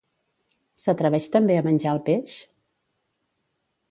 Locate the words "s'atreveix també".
0.83-1.59